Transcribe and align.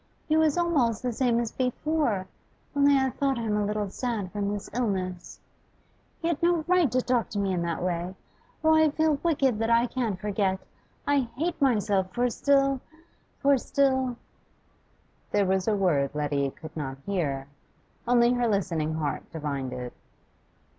He 0.27 0.35
was 0.35 0.57
almost 0.57 1.03
the 1.03 1.13
same 1.13 1.39
as 1.39 1.51
before, 1.51 2.25
only 2.75 2.97
I 2.97 3.11
thought 3.11 3.37
him 3.37 3.55
a 3.55 3.63
little 3.63 3.91
sad 3.91 4.31
from 4.31 4.49
his 4.51 4.67
illness. 4.73 5.39
He 6.19 6.27
had 6.27 6.41
no 6.41 6.63
right 6.67 6.91
to 6.91 7.03
talk 7.03 7.29
to 7.29 7.37
me 7.37 7.53
in 7.53 7.61
that 7.61 7.83
way! 7.83 8.15
Oh, 8.63 8.73
I 8.73 8.89
feel 8.89 9.19
wicked, 9.21 9.59
that 9.59 9.69
I 9.69 9.85
can't 9.85 10.19
forget; 10.19 10.59
I 11.05 11.29
hate 11.37 11.61
myself 11.61 12.11
for 12.15 12.31
still 12.31 12.81
for 13.41 13.59
still' 13.59 14.15
There 15.31 15.45
was 15.45 15.67
a 15.67 15.75
word 15.75 16.15
Letty 16.15 16.49
could 16.49 16.75
not 16.75 16.97
hear, 17.05 17.45
only 18.07 18.33
her 18.33 18.47
listening 18.47 18.95
heart 18.95 19.31
divined 19.31 19.71
it. 19.71 19.93